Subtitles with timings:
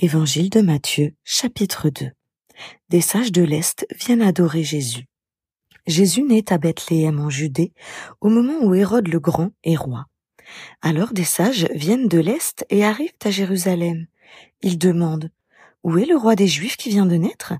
[0.00, 2.12] Évangile de Matthieu, chapitre 2.
[2.88, 5.08] Des sages de l'Est viennent adorer Jésus.
[5.88, 7.72] Jésus naît à Bethléem en Judée
[8.20, 10.04] au moment où Hérode le Grand est roi.
[10.82, 14.06] Alors des sages viennent de l'Est et arrivent à Jérusalem.
[14.62, 15.32] Ils demandent
[15.82, 17.54] Où est le roi des Juifs qui vient de naître?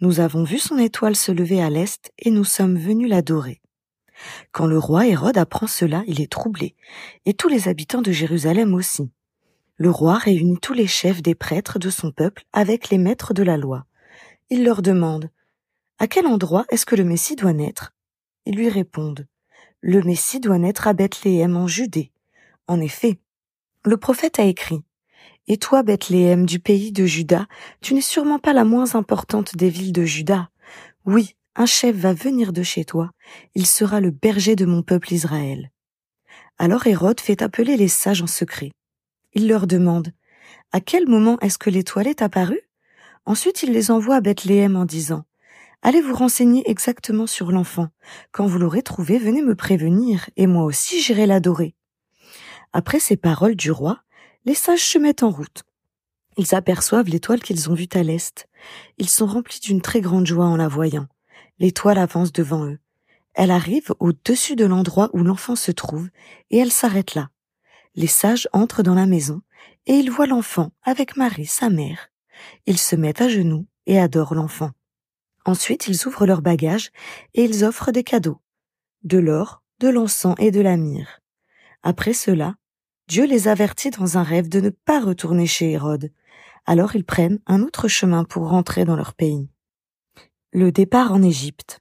[0.00, 3.60] Nous avons vu son étoile se lever à l'Est et nous sommes venus l'adorer.
[4.50, 6.74] Quand le roi Hérode apprend cela, il est troublé,
[7.26, 9.10] et tous les habitants de Jérusalem aussi
[9.82, 13.42] le roi réunit tous les chefs des prêtres de son peuple avec les maîtres de
[13.42, 13.84] la loi.
[14.48, 15.28] Il leur demande
[15.98, 17.92] À quel endroit est-ce que le Messie doit naître?
[18.46, 19.26] Ils lui répondent
[19.80, 22.12] Le Messie doit naître à Bethléem en Judée.
[22.68, 23.18] En effet,
[23.84, 24.84] le prophète a écrit
[25.48, 27.48] Et toi, Bethléem, du pays de Juda,
[27.80, 30.48] tu n'es sûrement pas la moins importante des villes de Juda.
[31.06, 33.10] Oui, un chef va venir de chez toi,
[33.56, 35.72] il sera le berger de mon peuple Israël.
[36.56, 38.70] Alors Hérode fait appeler les sages en secret.
[39.34, 40.12] Il leur demande
[40.72, 42.60] À quel moment est-ce que l'étoile est apparue
[43.24, 45.24] Ensuite, il les envoie à Bethléem en disant
[45.80, 47.88] Allez vous renseigner exactement sur l'enfant.
[48.30, 51.74] Quand vous l'aurez trouvé, venez me prévenir, et moi aussi j'irai l'adorer.
[52.72, 54.02] Après ces paroles du roi,
[54.44, 55.64] les sages se mettent en route.
[56.36, 58.48] Ils aperçoivent l'étoile qu'ils ont vue à l'est.
[58.98, 61.06] Ils sont remplis d'une très grande joie en la voyant.
[61.58, 62.78] L'étoile avance devant eux.
[63.34, 66.08] Elle arrive au-dessus de l'endroit où l'enfant se trouve,
[66.50, 67.30] et elle s'arrête là
[67.94, 69.42] les sages entrent dans la maison
[69.86, 72.08] et ils voient l'enfant avec Marie, sa mère.
[72.66, 74.70] Ils se mettent à genoux et adorent l'enfant.
[75.44, 76.90] Ensuite, ils ouvrent leurs bagages
[77.34, 78.40] et ils offrent des cadeaux.
[79.02, 81.20] De l'or, de l'encens et de la myrrhe.
[81.82, 82.54] Après cela,
[83.08, 86.12] Dieu les avertit dans un rêve de ne pas retourner chez Hérode.
[86.64, 89.50] Alors ils prennent un autre chemin pour rentrer dans leur pays.
[90.52, 91.80] Le départ en Égypte.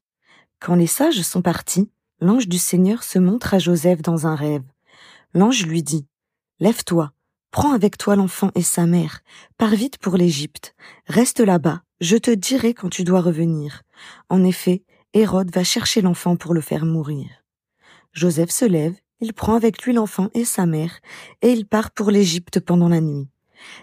[0.60, 4.64] Quand les sages sont partis, l'ange du Seigneur se montre à Joseph dans un rêve.
[5.34, 6.08] L'ange lui dit,
[6.60, 7.14] Lève-toi,
[7.52, 9.22] prends avec toi l'enfant et sa mère,
[9.58, 10.76] pars vite pour l'Égypte,
[11.08, 13.84] reste là-bas, je te dirai quand tu dois revenir.
[14.30, 14.84] En effet,
[15.14, 17.28] Hérode va chercher l'enfant pour le faire mourir.
[18.14, 21.00] Joseph se lève, il prend avec lui l'enfant et sa mère,
[21.42, 23.30] et il part pour l'Égypte pendant la nuit.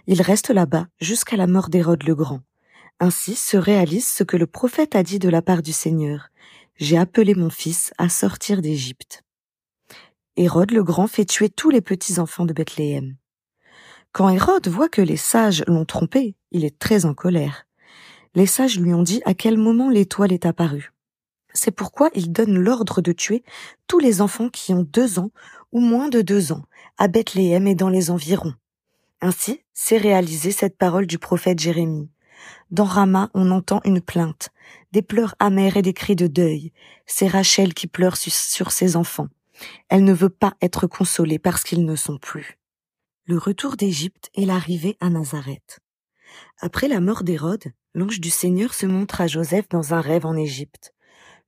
[0.06, 2.40] Il reste là-bas jusqu'à la mort d'Hérode le Grand.
[3.00, 6.28] Ainsi se réalise ce que le prophète a dit de la part du Seigneur.
[6.76, 9.22] J'ai appelé mon fils à sortir d'Égypte.
[10.40, 13.16] Hérode le Grand fait tuer tous les petits-enfants de Bethléem.
[14.12, 17.66] Quand Hérode voit que les sages l'ont trompé, il est très en colère.
[18.36, 20.92] Les sages lui ont dit à quel moment l'étoile est apparue.
[21.54, 23.42] C'est pourquoi il donne l'ordre de tuer
[23.88, 25.32] tous les enfants qui ont deux ans
[25.72, 26.62] ou moins de deux ans
[26.98, 28.54] à Bethléem et dans les environs.
[29.20, 32.10] Ainsi s'est réalisée cette parole du prophète Jérémie.
[32.70, 34.50] Dans Rama, on entend une plainte,
[34.92, 36.72] des pleurs amers et des cris de deuil.
[37.06, 39.26] C'est Rachel qui pleure sur ses enfants.
[39.88, 42.58] Elle ne veut pas être consolée parce qu'ils ne sont plus.
[43.24, 45.80] Le retour d'Égypte et l'arrivée à Nazareth.
[46.60, 50.36] Après la mort d'Hérode, l'ange du Seigneur se montre à Joseph dans un rêve en
[50.36, 50.94] Égypte.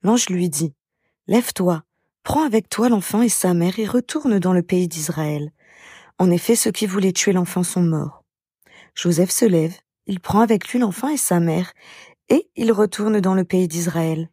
[0.03, 0.75] L'ange lui dit,
[1.27, 1.83] Lève-toi,
[2.23, 5.53] prends avec toi l'enfant et sa mère et retourne dans le pays d'Israël.
[6.19, 8.25] En effet, ceux qui voulaient tuer l'enfant sont morts.
[8.95, 9.75] Joseph se lève,
[10.07, 11.73] il prend avec lui l'enfant et sa mère,
[12.29, 14.29] et il retourne dans le pays d'Israël.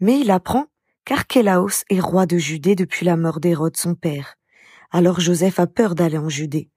[0.00, 0.66] Mais il apprend
[1.04, 4.36] qu'Archélaos est roi de Judée depuis la mort d'Hérode son père.
[4.90, 6.70] Alors Joseph a peur d'aller en Judée.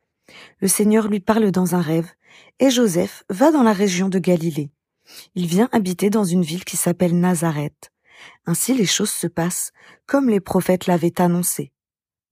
[0.59, 2.11] Le Seigneur lui parle dans un rêve,
[2.59, 4.71] et Joseph va dans la région de Galilée.
[5.35, 7.91] Il vient habiter dans une ville qui s'appelle Nazareth.
[8.45, 9.71] Ainsi les choses se passent
[10.05, 11.71] comme les prophètes l'avaient annoncé.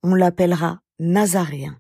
[0.03, 1.79] On l'appellera Nazaréen.